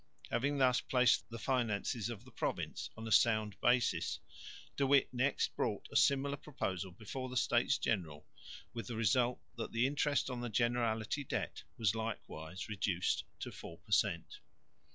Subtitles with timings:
[0.31, 4.17] Having thus placed the finances of the province on a sound basis,
[4.75, 8.25] De Witt next brought a similar proposal before the States General
[8.73, 13.77] with the result that the interest on the Generality debt was likewise reduced to 4
[13.77, 14.39] per cent.